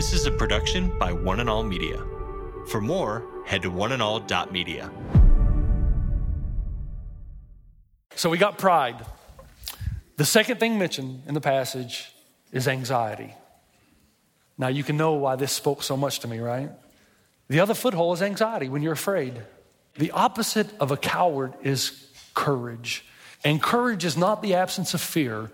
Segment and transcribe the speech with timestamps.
[0.00, 2.02] This is a production by One and All Media.
[2.68, 4.90] For more, head to oneandall.media.
[8.14, 9.04] So we got pride.
[10.16, 12.14] The second thing mentioned in the passage
[12.50, 13.34] is anxiety.
[14.56, 16.70] Now you can know why this spoke so much to me, right?
[17.48, 19.42] The other foothold is anxiety when you're afraid.
[19.98, 23.04] The opposite of a coward is courage.
[23.44, 25.50] And courage is not the absence of fear,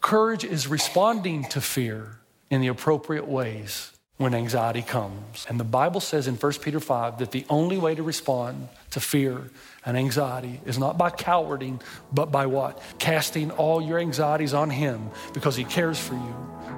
[0.00, 2.20] courage is responding to fear
[2.50, 5.46] in the appropriate ways when anxiety comes.
[5.48, 9.00] And the Bible says in 1 Peter 5 that the only way to respond to
[9.00, 9.50] fear
[9.86, 11.80] and anxiety is not by cowarding,
[12.12, 12.82] but by what?
[12.98, 16.77] Casting all your anxieties on Him because He cares for you.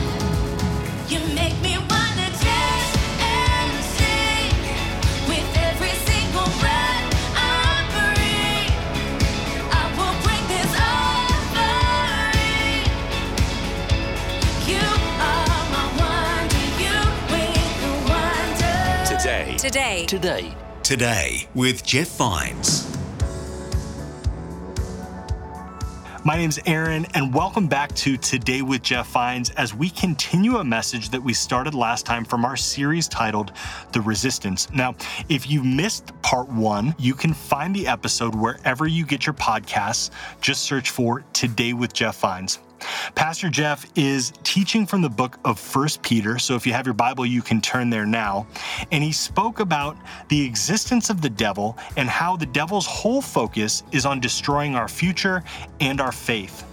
[19.71, 20.05] Today.
[20.05, 20.41] Today.
[20.41, 20.55] Today.
[20.83, 22.93] Today with Jeff Vines.
[26.25, 30.63] My name's Aaron, and welcome back to Today with Jeff Vines as we continue a
[30.65, 33.53] message that we started last time from our series titled
[33.93, 34.69] The Resistance.
[34.73, 34.93] Now,
[35.29, 40.09] if you missed part one, you can find the episode wherever you get your podcasts.
[40.41, 42.59] Just search for Today with Jeff Vines.
[43.15, 46.93] Pastor Jeff is teaching from the book of First Peter, so if you have your
[46.93, 48.47] Bible, you can turn there now.
[48.91, 49.97] And he spoke about
[50.29, 54.87] the existence of the devil and how the devil's whole focus is on destroying our
[54.87, 55.43] future
[55.79, 56.65] and our faith.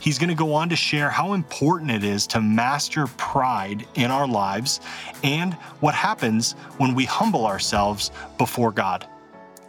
[0.00, 4.10] He's going to go on to share how important it is to master pride in
[4.10, 4.80] our lives
[5.22, 9.06] and what happens when we humble ourselves before God.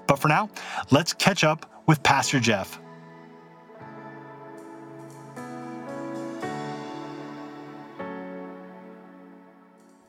[0.07, 0.49] But for now,
[0.91, 2.79] let's catch up with Pastor Jeff.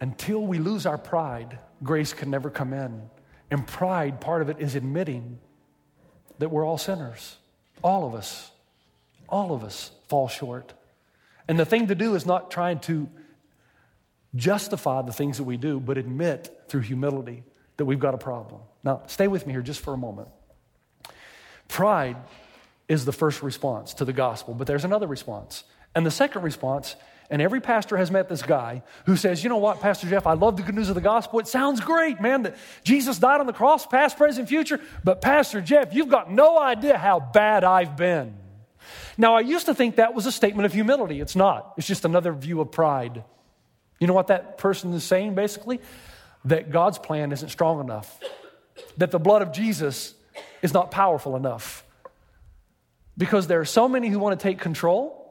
[0.01, 3.03] Until we lose our pride, grace can never come in.
[3.51, 5.39] And pride, part of it is admitting
[6.39, 7.37] that we're all sinners.
[7.83, 8.51] All of us.
[9.29, 10.75] All of us fall short.
[11.49, 13.09] And the thing to do is not trying to
[14.34, 17.45] justify the things that we do, but admit through humility
[17.77, 18.61] that we've got a problem.
[18.83, 20.28] Now, stay with me here just for a moment.
[21.69, 22.17] Pride
[22.89, 25.65] is the first response to the gospel, but there's another response.
[25.95, 26.97] And the second response,
[27.31, 30.34] and every pastor has met this guy who says, You know what, Pastor Jeff, I
[30.34, 31.38] love the good news of the gospel.
[31.41, 34.81] It sounds great, man, that Jesus died on the cross, past, present, future.
[35.03, 38.36] But, Pastor Jeff, you've got no idea how bad I've been.
[39.19, 41.20] Now, I used to think that was a statement of humility.
[41.20, 43.25] It's not, it's just another view of pride.
[43.98, 45.81] You know what that person is saying, basically?
[46.44, 48.20] That God's plan isn't strong enough,
[48.98, 50.15] that the blood of Jesus
[50.62, 51.82] is not powerful enough.
[53.19, 55.25] Because there are so many who want to take control,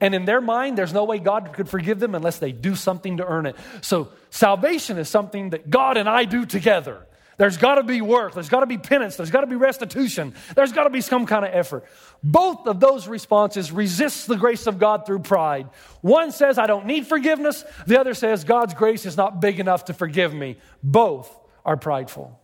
[0.00, 3.16] and in their mind, there's no way God could forgive them unless they do something
[3.16, 3.56] to earn it.
[3.80, 7.04] So, salvation is something that God and I do together.
[7.36, 10.34] There's got to be work, there's got to be penance, there's got to be restitution,
[10.56, 11.84] there's got to be some kind of effort.
[12.20, 15.68] Both of those responses resist the grace of God through pride.
[16.00, 19.84] One says, I don't need forgiveness, the other says, God's grace is not big enough
[19.84, 20.58] to forgive me.
[20.82, 21.32] Both
[21.64, 22.36] are prideful.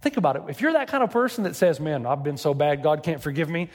[0.00, 0.42] Think about it.
[0.48, 3.20] If you're that kind of person that says, Man, I've been so bad, God can't
[3.20, 3.68] forgive me,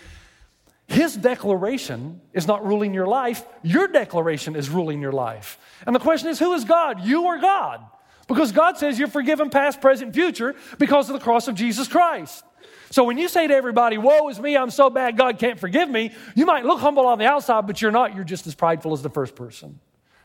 [0.87, 5.57] his declaration is not ruling your life, your declaration is ruling your life.
[5.85, 7.03] And the question is, who is God?
[7.03, 7.81] You or God?
[8.27, 12.43] Because God says you're forgiven past, present, future because of the cross of Jesus Christ.
[12.89, 15.89] So when you say to everybody, Woe is me, I'm so bad, God can't forgive
[15.89, 18.15] me, you might look humble on the outside, but you're not.
[18.15, 19.79] You're just as prideful as the first person.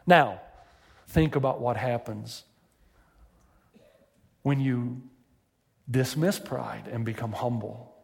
[0.06, 0.40] Now,
[1.08, 2.44] think about what happens
[4.42, 5.02] when you
[5.90, 7.94] dismiss pride and become humble.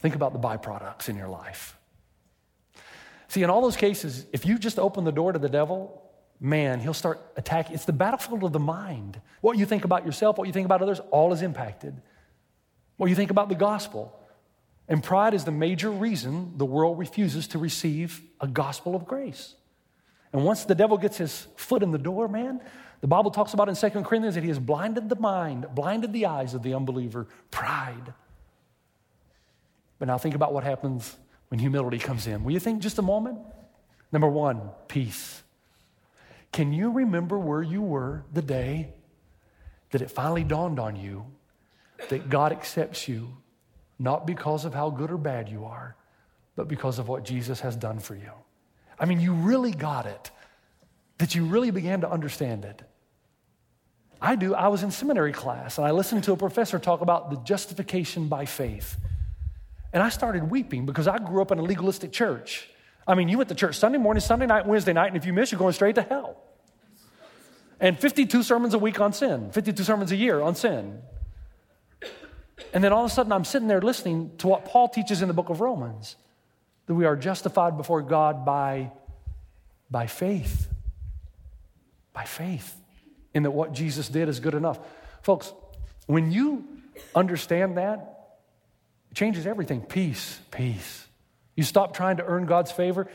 [0.00, 1.76] Think about the byproducts in your life.
[3.30, 6.02] See, in all those cases, if you just open the door to the devil,
[6.40, 7.76] man, he'll start attacking.
[7.76, 9.20] It's the battlefield of the mind.
[9.40, 11.94] What you think about yourself, what you think about others, all is impacted.
[12.96, 14.12] What you think about the gospel.
[14.88, 19.54] And pride is the major reason the world refuses to receive a gospel of grace.
[20.32, 22.60] And once the devil gets his foot in the door, man,
[23.00, 26.26] the Bible talks about in 2 Corinthians that he has blinded the mind, blinded the
[26.26, 27.28] eyes of the unbeliever.
[27.52, 28.12] Pride.
[30.00, 31.16] But now think about what happens
[31.50, 32.42] when humility comes in.
[32.44, 33.38] Will you think just a moment?
[34.12, 35.42] Number one, peace.
[36.52, 38.94] Can you remember where you were the day
[39.90, 41.26] that it finally dawned on you
[42.08, 43.36] that God accepts you
[43.98, 45.96] not because of how good or bad you are,
[46.56, 48.32] but because of what Jesus has done for you?
[48.98, 50.30] I mean, you really got it
[51.18, 52.82] that you really began to understand it.
[54.22, 54.54] I do.
[54.54, 58.28] I was in seminary class and I listened to a professor talk about the justification
[58.28, 58.96] by faith.
[59.92, 62.68] And I started weeping because I grew up in a legalistic church.
[63.06, 65.32] I mean, you went to church Sunday morning, Sunday night, Wednesday night, and if you
[65.32, 66.36] miss, you're going straight to hell.
[67.80, 71.00] And 52 sermons a week on sin, 52 sermons a year on sin.
[72.72, 75.28] And then all of a sudden, I'm sitting there listening to what Paul teaches in
[75.28, 76.16] the book of Romans
[76.86, 78.92] that we are justified before God by,
[79.90, 80.68] by faith.
[82.12, 82.76] By faith.
[83.32, 84.78] In that what Jesus did is good enough.
[85.22, 85.52] Folks,
[86.06, 86.66] when you
[87.14, 88.19] understand that,
[89.10, 89.82] it changes everything.
[89.82, 91.06] Peace, peace.
[91.56, 93.08] You stop trying to earn God's favor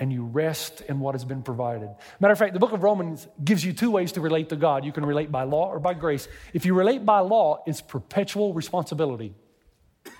[0.00, 1.90] and you rest in what has been provided.
[2.18, 4.84] Matter of fact, the book of Romans gives you two ways to relate to God.
[4.84, 6.26] You can relate by law or by grace.
[6.54, 9.34] If you relate by law, it's perpetual responsibility,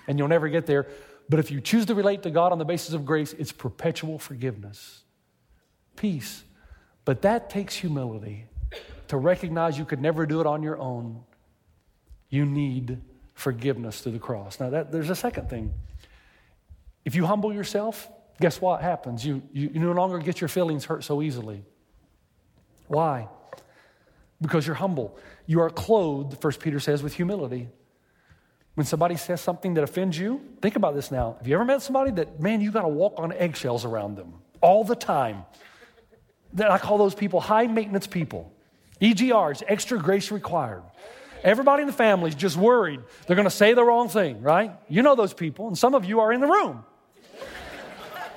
[0.07, 0.87] and you'll never get there.
[1.29, 4.19] But if you choose to relate to God on the basis of grace, it's perpetual
[4.19, 5.01] forgiveness,
[5.95, 6.43] peace.
[7.03, 8.45] But that takes humility
[9.07, 11.23] to recognize you could never do it on your own.
[12.29, 13.01] You need
[13.41, 14.59] forgiveness through the cross.
[14.59, 15.73] Now, that, there's a second thing.
[17.03, 18.07] If you humble yourself,
[18.39, 19.25] guess what happens?
[19.25, 21.63] You, you, you no longer get your feelings hurt so easily.
[22.87, 23.27] Why?
[24.41, 25.17] Because you're humble.
[25.47, 27.69] You are clothed, First Peter says, with humility.
[28.75, 31.35] When somebody says something that offends you, think about this now.
[31.39, 34.35] Have you ever met somebody that, man, you got to walk on eggshells around them
[34.61, 35.43] all the time?
[36.53, 38.53] That I call those people high maintenance people.
[39.01, 40.83] EGRs, extra grace required.
[41.43, 44.71] Everybody in the family is just worried they're going to say the wrong thing, right?
[44.89, 46.83] You know those people, and some of you are in the room.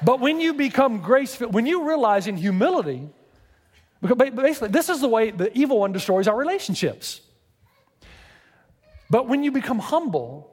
[0.03, 3.09] But when you become grace when you realize in humility,
[4.03, 7.23] because basically, this is the way the evil one destroys our relationships.
[9.09, 10.51] But when you become humble,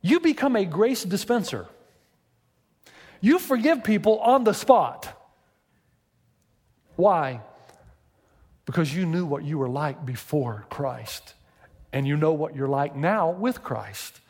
[0.00, 1.66] you become a grace dispenser.
[3.20, 5.08] You forgive people on the spot.
[6.96, 7.42] Why?
[8.70, 11.34] Because you knew what you were like before Christ,
[11.92, 14.20] and you know what you're like now with Christ.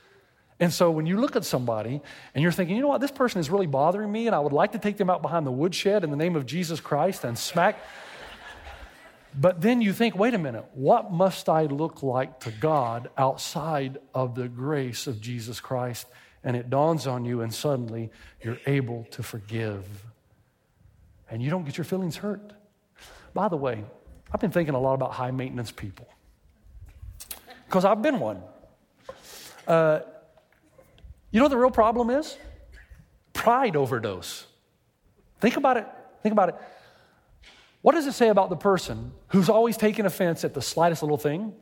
[0.59, 2.01] And so when you look at somebody
[2.35, 4.55] and you're thinking, you know what, this person is really bothering me, and I would
[4.55, 7.37] like to take them out behind the woodshed in the name of Jesus Christ and
[7.37, 7.81] smack.
[9.39, 13.99] But then you think, wait a minute, what must I look like to God outside
[14.15, 16.07] of the grace of Jesus Christ?
[16.43, 18.11] And it dawns on you, and suddenly
[18.43, 19.85] you're able to forgive.
[21.29, 22.55] And you don't get your feelings hurt.
[23.35, 23.85] By the way,
[24.33, 26.09] I've been thinking a lot about high maintenance people
[27.67, 28.43] because I've been one.
[29.67, 30.01] Uh,
[31.31, 32.37] you know what the real problem is?
[33.33, 34.47] Pride overdose.
[35.41, 35.87] Think about it.
[36.23, 36.57] Think about it.
[37.83, 41.17] What does it say about the person who's always taking offense at the slightest little
[41.17, 41.55] thing?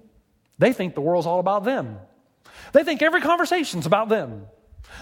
[0.58, 1.98] They think the world's all about them.
[2.72, 4.46] They think every conversation's about them.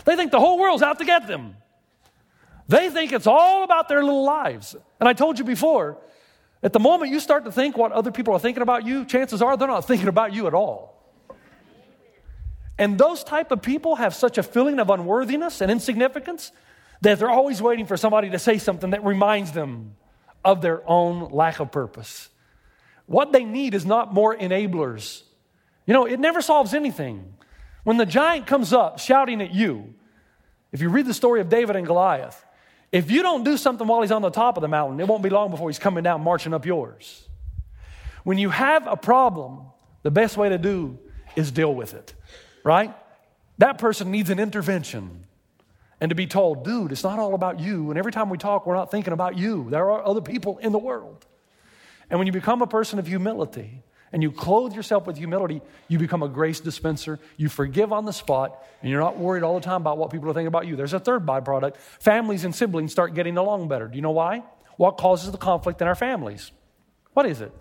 [0.05, 1.57] They think the whole world's out to get them.
[2.69, 4.77] They think it's all about their little lives.
[5.01, 5.99] And I told you before,
[6.63, 9.43] at the moment you start to think what other people are thinking about you, chances
[9.43, 10.97] are they're not thinking about you at all.
[12.79, 16.53] And those type of people have such a feeling of unworthiness and insignificance
[17.01, 19.97] that they're always waiting for somebody to say something that reminds them
[20.45, 22.29] of their own lack of purpose.
[23.07, 25.23] What they need is not more enablers.
[25.87, 27.35] You know, it never solves anything.
[27.85, 29.95] When the giant comes up shouting at you,
[30.73, 32.45] if you read the story of David and Goliath,
[32.97, 35.23] if you don't do something while he's on the top of the mountain, it won't
[35.23, 37.29] be long before he's coming down marching up yours.
[38.25, 39.67] When you have a problem,
[40.03, 40.99] the best way to do
[41.37, 42.15] is deal with it
[42.67, 42.93] right?
[43.59, 45.25] That person needs an intervention.
[46.01, 47.91] And to be told, dude, it's not all about you.
[47.91, 49.69] And every time we talk, we're not thinking about you.
[49.71, 51.25] There are other people in the world.
[52.11, 55.99] And when you become a person of humility and you clothe yourself with humility, you
[55.99, 57.19] become a grace dispenser.
[57.37, 60.31] You forgive on the spot, and you're not worried all the time about what people
[60.31, 60.77] are thinking about you.
[60.77, 63.89] There's a third byproduct families and siblings start getting along better.
[63.89, 64.43] Do you know why?
[64.77, 66.53] What causes the conflict in our families?
[67.15, 67.53] What is it?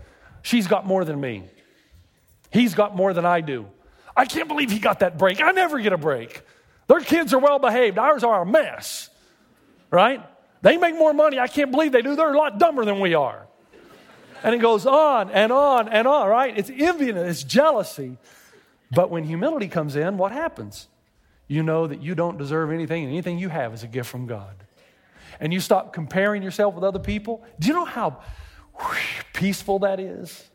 [0.42, 1.44] She's got more than me,
[2.52, 3.68] he's got more than I do.
[4.18, 5.42] I can't believe he got that break.
[5.42, 6.42] I never get a break.
[6.88, 9.10] Their kids are well behaved, ours are a mess,
[9.92, 10.24] right?
[10.62, 11.38] They make more money.
[11.38, 12.16] I can't believe they do.
[12.16, 13.48] They're a lot dumber than we are.
[14.44, 16.58] And it goes on and on and on, right?
[16.58, 18.18] It's enviness, it's jealousy.
[18.92, 20.88] But when humility comes in, what happens?
[21.48, 24.28] You know that you don't deserve anything, and anything you have is a gift from
[24.28, 24.56] God.
[25.40, 27.44] And you stop comparing yourself with other people.
[27.60, 28.22] Do you know how
[29.34, 30.50] peaceful that is?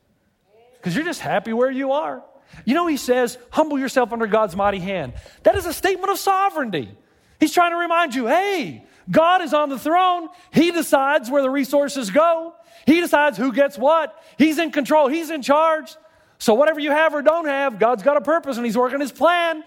[0.77, 2.23] Because you're just happy where you are.
[2.65, 5.13] You know, he says, humble yourself under God's mighty hand.
[5.43, 6.97] That is a statement of sovereignty.
[7.39, 10.29] He's trying to remind you, hey, God is on the throne.
[10.53, 12.55] He decides where the resources go.
[12.87, 14.23] He decides who gets what.
[14.39, 15.09] He's in control.
[15.09, 15.95] He's in charge.
[16.39, 19.13] So whatever you have or don't have, God's got a purpose and he's working his
[19.13, 19.63] plan.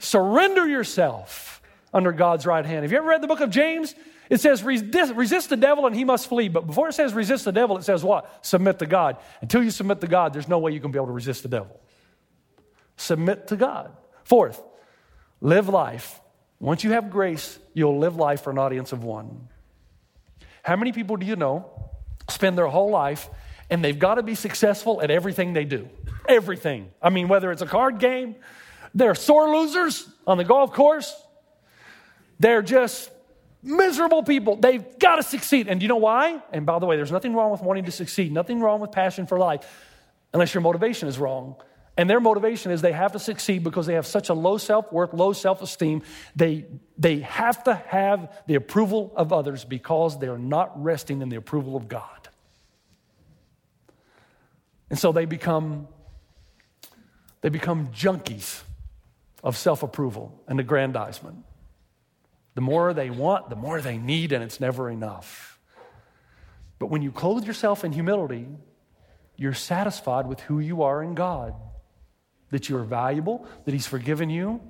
[0.00, 1.62] Surrender yourself
[1.94, 2.82] under God's right hand.
[2.82, 3.94] Have you ever read the book of James?
[4.28, 6.48] It says resist, resist the devil and he must flee.
[6.48, 8.44] But before it says resist the devil, it says what?
[8.44, 9.16] Submit to God.
[9.40, 11.48] Until you submit to God, there's no way you can be able to resist the
[11.48, 11.80] devil.
[12.96, 13.92] Submit to God.
[14.24, 14.60] Fourth,
[15.40, 16.20] live life.
[16.60, 19.48] Once you have grace, you'll live life for an audience of one.
[20.62, 21.70] How many people do you know
[22.28, 23.28] spend their whole life
[23.70, 25.88] and they've got to be successful at everything they do?
[26.28, 26.90] Everything.
[27.02, 28.36] I mean, whether it's a card game,
[28.94, 31.14] they're sore losers on the golf course,
[32.38, 33.10] they're just
[33.62, 34.56] miserable people.
[34.56, 35.68] They've got to succeed.
[35.68, 36.42] And you know why?
[36.52, 39.26] And by the way, there's nothing wrong with wanting to succeed, nothing wrong with passion
[39.26, 39.66] for life,
[40.32, 41.56] unless your motivation is wrong.
[41.98, 44.92] And their motivation is they have to succeed because they have such a low self
[44.92, 46.02] worth, low self esteem.
[46.36, 46.64] They,
[46.96, 51.74] they have to have the approval of others because they're not resting in the approval
[51.74, 52.28] of God.
[54.90, 55.88] And so they become,
[57.40, 58.62] they become junkies
[59.42, 61.44] of self approval and aggrandizement.
[62.54, 65.58] The more they want, the more they need, and it's never enough.
[66.78, 68.46] But when you clothe yourself in humility,
[69.36, 71.54] you're satisfied with who you are in God,
[72.50, 74.60] that you're valuable, that He's forgiven you,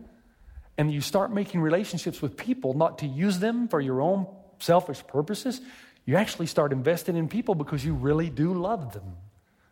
[0.76, 4.26] and you start making relationships with people not to use them for your own
[4.61, 5.61] selfish purposes.
[6.04, 9.16] You actually start investing in people because you really do love them,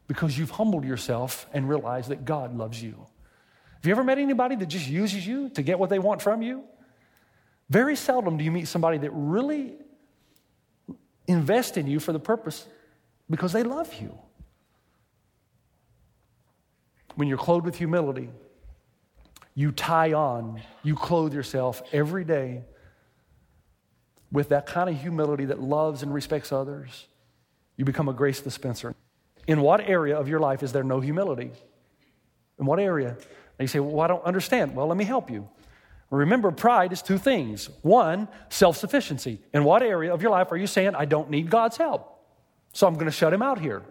[0.09, 3.07] because you've humbled yourself and realized that God loves you.
[3.75, 6.43] Have you ever met anybody that just uses you to get what they want from
[6.43, 6.65] you?
[7.71, 9.75] Very seldom do you meet somebody that really
[11.27, 12.67] invests in you for the purpose
[13.29, 14.17] because they love you.
[17.17, 18.31] When you're clothed with humility,
[19.55, 22.63] you tie on, you clothe yourself every day
[24.31, 27.07] with that kind of humility that loves and respects others.
[27.77, 28.95] You become a grace dispenser.
[29.47, 31.53] In what area of your life is there no humility?
[32.59, 33.11] In what area?
[33.59, 34.75] And you say, Well, I don't understand.
[34.75, 35.49] Well, let me help you.
[36.11, 37.69] Remember, pride is two things.
[37.83, 39.41] One, self sufficiency.
[39.53, 42.13] In what area of your life are you saying, I don't need God's help?
[42.73, 43.83] So I'm going to shut him out here.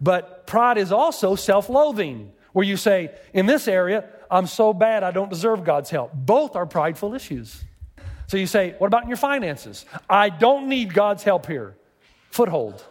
[0.00, 5.02] But pride is also self loathing, where you say, in this area, I'm so bad
[5.02, 6.12] I don't deserve God's help.
[6.14, 7.62] Both are prideful issues.
[8.26, 9.84] So you say, what about in your finances?
[10.08, 11.76] I don't need God's help here.
[12.30, 12.84] Foothold.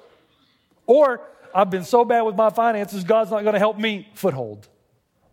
[0.86, 1.22] Or,
[1.53, 4.08] I've been so bad with my finances, God's not going to help me.
[4.13, 4.68] Foothold.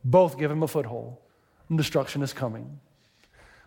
[0.05, 1.19] Both give him a foothold.
[1.69, 2.81] And destruction is coming.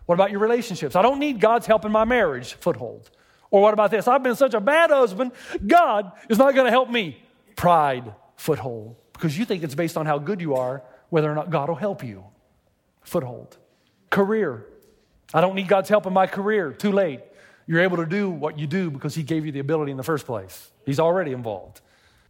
[0.06, 0.96] What about your relationships?
[0.96, 2.54] I don't need God's help in my marriage.
[2.54, 3.10] Foothold.
[3.50, 4.08] Or what about this?
[4.08, 5.32] I've been such a bad husband,
[5.64, 7.22] God is not going to help me.
[7.54, 8.14] Pride.
[8.36, 8.96] Foothold.
[9.22, 11.76] Because you think it's based on how good you are, whether or not God will
[11.76, 12.24] help you.
[13.02, 13.56] Foothold.
[14.10, 14.66] Career.
[15.32, 16.72] I don't need God's help in my career.
[16.72, 17.20] Too late.
[17.68, 20.02] You're able to do what you do because He gave you the ability in the
[20.02, 20.72] first place.
[20.84, 21.80] He's already involved.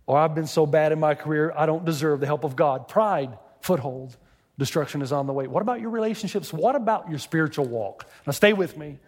[0.04, 2.88] Or I've been so bad in my career, I don't deserve the help of God.
[2.88, 4.14] Pride, foothold,
[4.58, 5.46] destruction is on the way.
[5.46, 6.52] What about your relationships?
[6.52, 8.06] What about your spiritual walk?
[8.26, 8.98] Now, stay with me.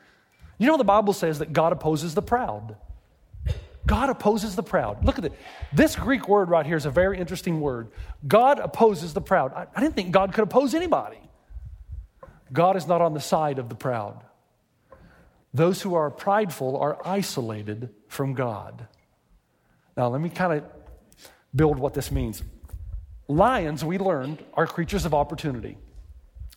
[0.57, 2.77] You know, the Bible says that God opposes the proud.
[3.87, 5.05] God opposes the proud.
[5.05, 5.33] Look at it.
[5.73, 7.89] This Greek word right here is a very interesting word.
[8.27, 9.53] God opposes the proud.
[9.53, 11.19] I, I didn't think God could oppose anybody.
[12.53, 14.23] God is not on the side of the proud.
[15.53, 18.87] Those who are prideful are isolated from God.
[19.97, 20.65] Now, let me kind of
[21.55, 22.43] build what this means.
[23.29, 25.79] Lions, we learned, are creatures of opportunity.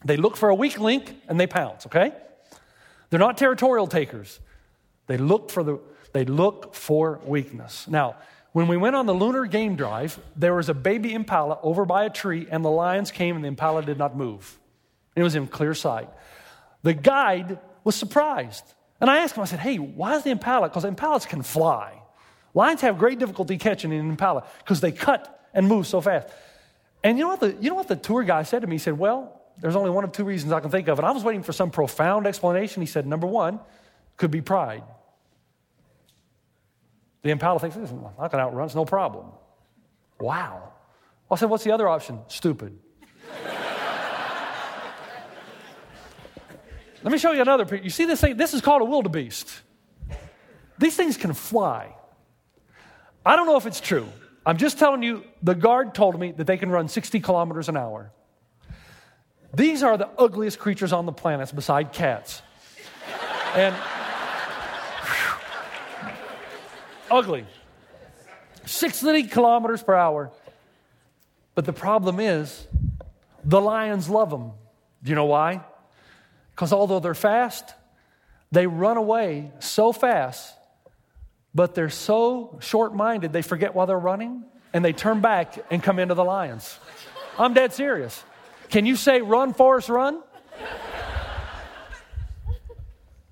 [0.03, 2.11] They look for a weak link and they pounce, okay?
[3.09, 4.39] They're not territorial takers.
[5.07, 5.79] They look for the
[6.13, 7.87] they look for weakness.
[7.87, 8.15] Now,
[8.51, 12.05] when we went on the lunar game drive, there was a baby impala over by
[12.05, 14.57] a tree, and the lions came and the impala did not move.
[15.15, 16.09] It was in clear sight.
[16.83, 18.63] The guide was surprised.
[18.99, 20.69] And I asked him, I said, hey, why is the impala?
[20.69, 22.01] Because impalas can fly.
[22.53, 26.27] Lions have great difficulty catching an impala because they cut and move so fast.
[27.03, 28.75] And you know what the, you know what the tour guy said to me?
[28.75, 30.97] He said, Well, there's only one of two reasons I can think of.
[30.97, 32.81] And I was waiting for some profound explanation.
[32.81, 33.59] He said, Number one,
[34.17, 34.83] could be pride.
[37.27, 37.75] The impala thinks,
[38.17, 39.25] I can outrun, it's no problem.
[40.17, 40.71] Wow.
[41.29, 42.21] I said, What's the other option?
[42.29, 42.79] Stupid.
[47.03, 47.83] Let me show you another picture.
[47.83, 48.37] You see this thing?
[48.37, 49.59] This is called a wildebeest.
[50.77, 51.97] These things can fly.
[53.25, 54.07] I don't know if it's true.
[54.45, 57.75] I'm just telling you, the guard told me that they can run 60 kilometers an
[57.75, 58.13] hour.
[59.53, 62.41] These are the ugliest creatures on the planet beside cats.
[63.53, 63.75] And
[67.09, 67.45] ugly.
[68.65, 70.31] 60 kilometers per hour.
[71.55, 72.67] But the problem is,
[73.43, 74.51] the lions love them.
[75.03, 75.61] Do you know why?
[76.53, 77.73] Because although they're fast,
[78.51, 80.53] they run away so fast,
[81.55, 85.81] but they're so short minded, they forget why they're running and they turn back and
[85.81, 86.77] come into the lions.
[87.39, 88.23] I'm dead serious.
[88.69, 90.21] Can you say, run, Forrest, run?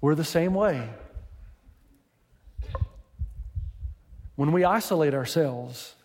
[0.02, 0.90] We're the same way.
[4.36, 5.96] When we isolate ourselves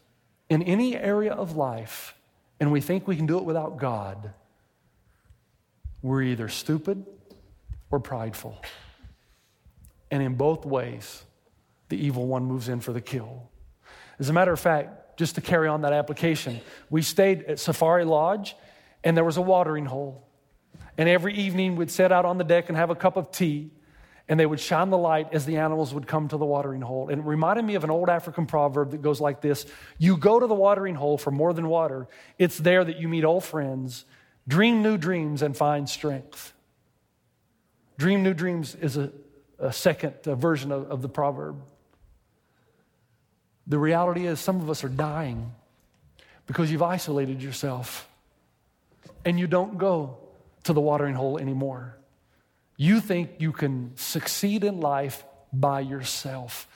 [0.49, 2.15] in any area of life
[2.59, 4.33] and we think we can do it without God,
[6.03, 7.05] we're either stupid
[7.91, 8.61] or prideful.
[10.11, 11.23] And in both ways,
[11.89, 13.49] the evil one moves in for the kill.
[14.19, 18.05] As a matter of fact, just to carry on that application, we stayed at Safari
[18.05, 18.57] Lodge
[19.03, 20.27] and there was a watering hole.
[20.97, 23.71] And every evening we'd sit out on the deck and have a cup of tea
[24.31, 27.09] and they would shine the light as the animals would come to the watering hole.
[27.09, 29.67] And it reminded me of an old African proverb that goes like this
[29.99, 32.07] You go to the watering hole for more than water,
[32.39, 34.05] it's there that you meet old friends,
[34.47, 36.55] dream new dreams, and find strength.
[37.99, 39.11] Dream new dreams is a,
[39.59, 41.61] a second version of, of the proverb.
[43.67, 45.53] The reality is, some of us are dying
[46.47, 48.09] because you've isolated yourself
[49.25, 50.19] and you don't go
[50.65, 51.97] to the watering hole anymore.
[52.81, 55.23] You think you can succeed in life
[55.53, 56.67] by yourself.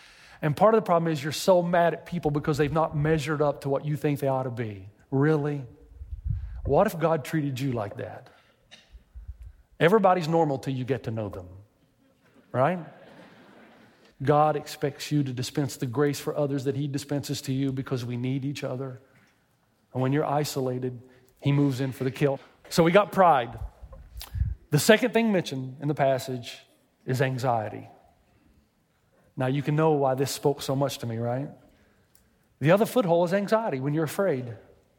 [0.43, 3.41] And part of the problem is you're so mad at people because they've not measured
[3.41, 4.87] up to what you think they ought to be.
[5.11, 5.65] Really?
[6.67, 8.29] What if God treated you like that?
[9.81, 11.47] Everybody's normal till you get to know them,
[12.53, 12.81] right?
[14.23, 18.05] God expects you to dispense the grace for others that He dispenses to you because
[18.05, 19.01] we need each other.
[19.95, 21.01] And when you're isolated,
[21.41, 22.41] He moves in for the kill.
[22.69, 23.59] So we got pride.
[24.75, 26.59] The second thing mentioned in the passage
[27.07, 27.89] is anxiety.
[29.37, 31.49] Now you can know why this spoke so much to me, right?
[32.59, 34.53] The other foothold is anxiety when you're afraid.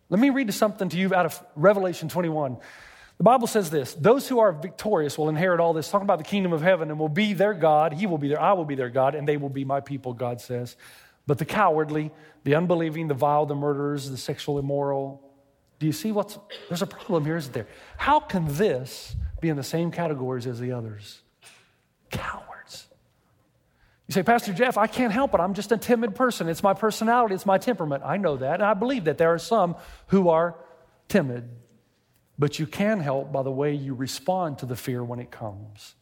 [0.07, 2.55] Let me read something to you out of Revelation 21.
[3.17, 6.23] The Bible says this those who are victorious will inherit all this, talking about the
[6.23, 7.91] kingdom of heaven, and will be their God.
[7.91, 10.13] He will be their, I will be their God, and they will be my people,
[10.13, 10.77] God says.
[11.27, 12.11] But the cowardly,
[12.45, 15.21] the unbelieving, the vile, the murderers, the sexual immoral,
[15.79, 16.39] do you see what's,
[16.69, 17.67] there's a problem here, isn't there?
[17.97, 21.21] How can this be in the same categories as the others?
[22.09, 22.87] Cowards.
[24.07, 25.39] You say, Pastor Jeff, I can't help it.
[25.39, 26.49] I'm just a timid person.
[26.49, 28.01] It's my personality, it's my temperament.
[28.03, 28.55] I know that.
[28.55, 29.75] And I believe that there are some
[30.07, 30.55] who are
[31.09, 31.47] timid.
[32.39, 35.93] But you can help by the way you respond to the fear when it comes.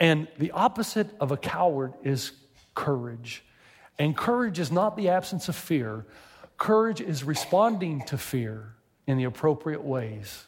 [0.00, 2.32] And the opposite of a coward is
[2.74, 3.44] courage.
[3.98, 6.06] And courage is not the absence of fear,
[6.56, 8.74] courage is responding to fear
[9.06, 10.46] in the appropriate ways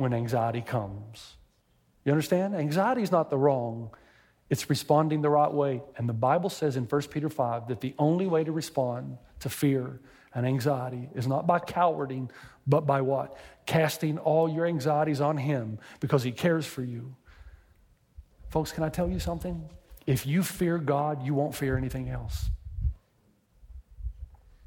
[0.00, 1.36] when anxiety comes.
[2.04, 2.54] You understand?
[2.54, 3.90] Anxiety is not the wrong,
[4.48, 5.82] it's responding the right way.
[5.96, 9.48] And the Bible says in 1 Peter 5 that the only way to respond to
[9.50, 10.00] fear
[10.34, 12.30] and anxiety is not by cowarding,
[12.66, 13.36] but by what?
[13.66, 17.14] Casting all your anxieties on Him because He cares for you.
[18.48, 19.68] Folks, can I tell you something?
[20.06, 22.50] If you fear God, you won't fear anything else.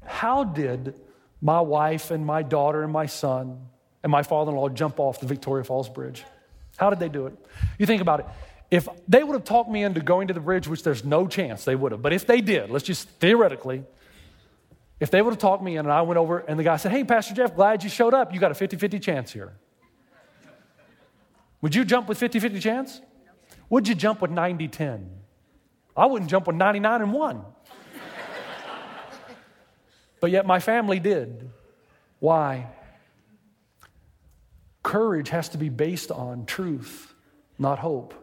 [0.04, 0.94] How did
[1.42, 3.66] my wife and my daughter and my son
[4.04, 6.22] and my father in law jump off the Victoria Falls Bridge?
[6.76, 7.34] How did they do it?
[7.78, 8.26] You think about it.
[8.70, 11.64] If they would have talked me into going to the bridge, which there's no chance
[11.64, 13.82] they would have, but if they did, let's just theoretically,
[15.00, 16.92] if they would have talked me in and I went over and the guy said,
[16.92, 18.32] Hey, Pastor Jeff, glad you showed up.
[18.32, 19.54] You got a 50 50 chance here.
[21.62, 23.00] Would you jump with 50 50 chance?
[23.70, 25.10] Would you jump with 90 10?
[25.96, 27.44] I wouldn't jump with 99 and 1.
[30.20, 31.50] but yet my family did.
[32.18, 32.66] Why?
[34.94, 37.12] Courage has to be based on truth,
[37.58, 38.14] not hope.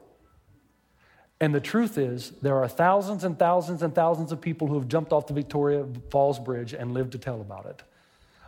[1.42, 4.88] And the truth is, there are thousands and thousands and thousands of people who have
[4.88, 7.84] jumped off the Victoria Falls Bridge and lived to tell about it.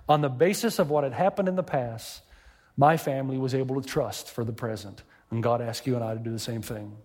[0.08, 2.22] On the basis of what had happened in the past,
[2.78, 5.04] my family was able to trust for the present.
[5.30, 6.96] And God asked you and I to do the same thing.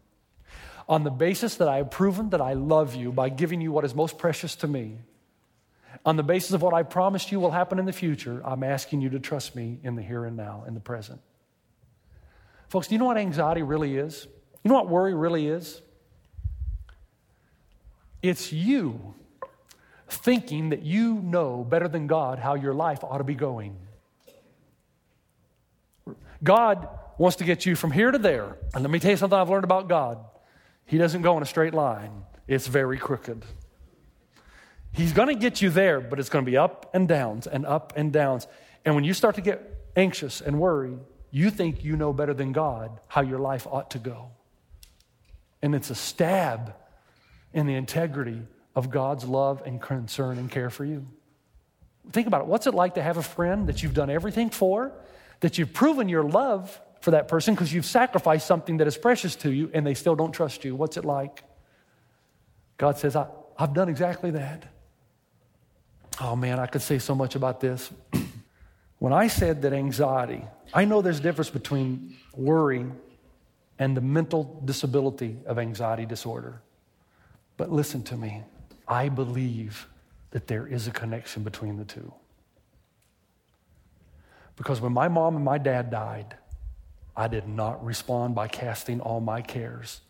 [0.89, 3.85] On the basis that I have proven that I love you by giving you what
[3.85, 4.99] is most precious to me,
[6.05, 9.01] on the basis of what I promised you will happen in the future, I'm asking
[9.01, 11.21] you to trust me in the here and now, in the present.
[12.69, 14.27] Folks, do you know what anxiety really is?
[14.63, 15.81] You know what worry really is?
[18.23, 19.15] It's you
[20.09, 23.77] thinking that you know better than God how your life ought to be going.
[26.43, 28.57] God wants to get you from here to there.
[28.75, 30.19] And let me tell you something I've learned about God
[30.87, 33.45] He doesn't go in a straight line, it's very crooked.
[34.93, 37.65] He's going to get you there, but it's going to be up and downs and
[37.67, 38.47] up and downs.
[38.85, 40.97] And when you start to get anxious and worry,
[41.31, 44.31] you think you know better than God how your life ought to go.
[45.63, 46.75] And it's a stab
[47.53, 48.43] in the integrity
[48.75, 51.07] of God's love and concern and care for you.
[52.13, 52.47] Think about it.
[52.47, 54.93] What's it like to have a friend that you've done everything for,
[55.41, 59.37] that you've proven your love for that person because you've sacrificed something that is precious
[59.37, 60.75] to you and they still don't trust you?
[60.75, 61.43] What's it like?
[62.79, 63.27] God says, I,
[63.59, 64.65] have done exactly that.
[66.21, 67.91] Oh man, I could say so much about this.
[68.99, 70.43] when I said that anxiety,
[70.75, 72.87] I know there's a difference between worry
[73.79, 76.61] and the mental disability of anxiety disorder.
[77.57, 78.43] But listen to me.
[78.87, 79.87] I believe
[80.31, 82.13] that there is a connection between the two.
[84.57, 86.37] Because when my mom and my dad died,
[87.17, 90.01] I did not respond by casting all my cares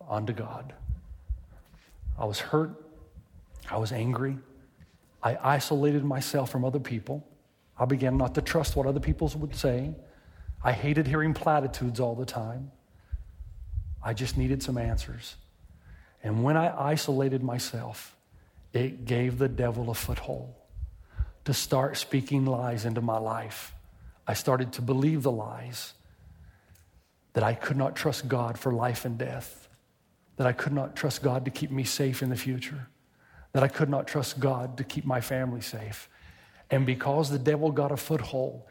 [0.00, 0.74] onto God.
[2.18, 2.70] I was hurt.
[3.70, 4.38] I was angry.
[5.22, 7.26] I isolated myself from other people.
[7.78, 9.94] I began not to trust what other people would say.
[10.62, 12.70] I hated hearing platitudes all the time.
[14.02, 15.36] I just needed some answers.
[16.22, 18.16] And when I isolated myself,
[18.72, 20.54] it gave the devil a foothold
[21.44, 23.72] to start speaking lies into my life.
[24.26, 25.94] I started to believe the lies
[27.32, 29.68] that I could not trust God for life and death,
[30.36, 32.88] that I could not trust God to keep me safe in the future,
[33.58, 36.08] that I could not trust God to keep my family safe.
[36.70, 38.62] And because the devil got a foothold,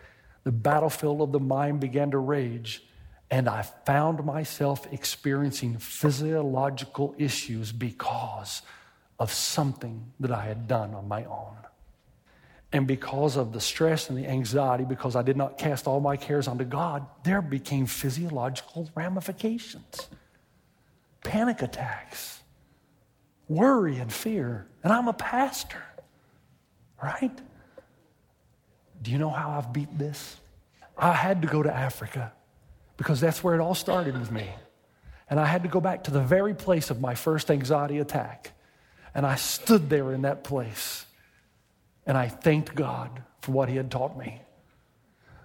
[0.45, 2.85] the battlefield of the mind began to rage,
[3.29, 8.61] and I found myself experiencing physiological issues because
[9.19, 11.57] of something that I had done on my own.
[12.71, 16.15] And because of the stress and the anxiety, because I did not cast all my
[16.15, 20.07] cares onto God, there became physiological ramifications,
[21.25, 22.36] panic attacks,
[23.47, 24.67] worry and fear.
[24.83, 25.83] And I'm a pastor,
[27.01, 27.31] right?
[29.01, 30.37] Do you know how I've beat this?
[30.97, 32.33] I had to go to Africa
[32.97, 34.49] because that's where it all started with me.
[35.29, 38.53] And I had to go back to the very place of my first anxiety attack.
[39.13, 41.05] And I stood there in that place
[42.05, 44.41] and I thanked God for what He had taught me.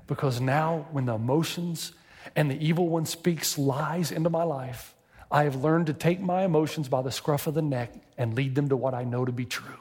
[0.06, 1.92] Because now, when the emotions
[2.36, 4.94] and the evil one speaks lies into my life,
[5.32, 8.54] I have learned to take my emotions by the scruff of the neck and lead
[8.54, 9.80] them to what I know to be true,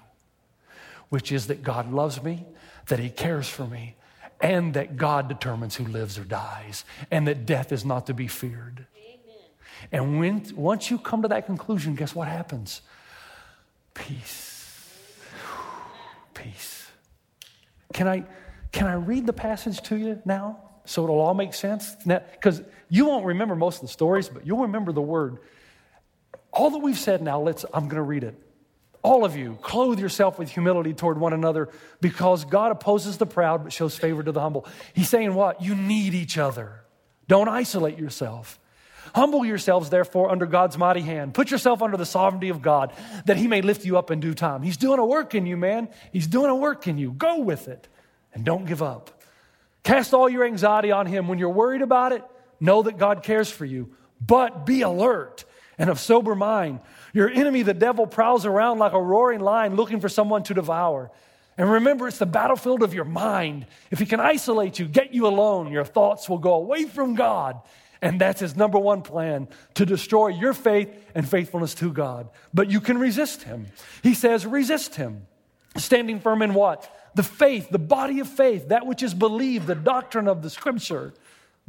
[1.09, 2.45] which is that God loves me,
[2.87, 3.95] that He cares for me,
[4.39, 8.27] and that God determines who lives or dies, and that death is not to be
[8.27, 8.87] feared.
[9.91, 12.81] And when, once you come to that conclusion, guess what happens?
[13.93, 14.51] Peace
[16.41, 16.87] peace.
[17.93, 18.23] Can I,
[18.71, 21.95] can I read the passage to you now so it'll all make sense?
[22.05, 22.61] Because
[22.91, 25.37] you won't remember most of the stories, but you'll remember the word.
[26.51, 28.35] All that we've said now, let's, I'm going to read it.
[29.01, 31.69] All of you, clothe yourself with humility toward one another
[32.01, 34.67] because God opposes the proud but shows favor to the humble.
[34.93, 35.61] He's saying what?
[35.61, 36.81] You need each other.
[37.29, 38.59] Don't isolate yourself.
[39.15, 41.33] Humble yourselves, therefore, under God's mighty hand.
[41.33, 42.91] Put yourself under the sovereignty of God,
[43.25, 44.63] that He may lift you up in due time.
[44.63, 45.87] He's doing a work in you, man.
[46.11, 47.13] He's doing a work in you.
[47.13, 47.87] Go with it
[48.33, 49.21] and don't give up.
[49.83, 51.29] Cast all your anxiety on Him.
[51.29, 52.23] When you're worried about it,
[52.61, 53.93] know that God cares for you,
[54.25, 55.43] but be alert
[55.77, 56.79] and of sober mind.
[57.13, 61.11] Your enemy, the devil, prowls around like a roaring lion looking for someone to devour.
[61.57, 63.65] And remember, it's the battlefield of your mind.
[63.89, 67.59] If he can isolate you, get you alone, your thoughts will go away from God
[68.01, 72.29] and that's his number one plan to destroy your faith and faithfulness to God.
[72.53, 73.67] But you can resist him.
[74.01, 75.27] He says, resist him.
[75.77, 76.91] Standing firm in what?
[77.13, 81.13] The faith, the body of faith, that which is believed, the doctrine of the scripture.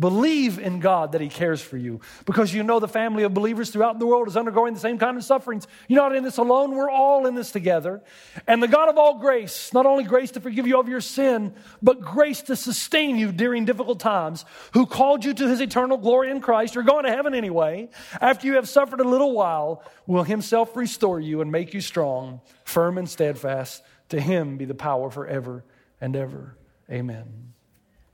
[0.00, 3.70] Believe in God that He cares for you because you know the family of believers
[3.70, 5.66] throughout the world is undergoing the same kind of sufferings.
[5.86, 8.02] You're not in this alone, we're all in this together.
[8.46, 11.54] And the God of all grace, not only grace to forgive you of your sin,
[11.82, 16.30] but grace to sustain you during difficult times, who called you to His eternal glory
[16.30, 20.24] in Christ, you're going to heaven anyway, after you have suffered a little while, will
[20.24, 23.82] Himself restore you and make you strong, firm, and steadfast.
[24.08, 25.64] To Him be the power forever
[26.00, 26.56] and ever.
[26.90, 27.51] Amen.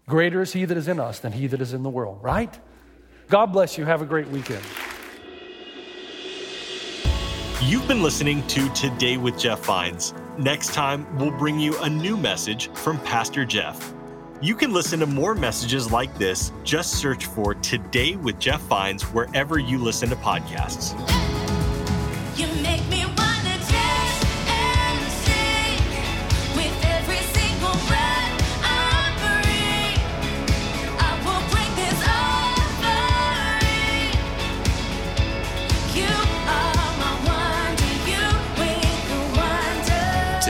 [0.09, 2.59] Greater is he that is in us than he that is in the world, right?
[3.29, 3.85] God bless you.
[3.85, 4.65] Have a great weekend.
[7.63, 10.15] You've been listening to Today with Jeff Vines.
[10.39, 13.93] Next time, we'll bring you a new message from Pastor Jeff.
[14.41, 16.53] You can listen to more messages like this.
[16.65, 20.95] Just search for Today with Jeff Vines wherever you listen to podcasts.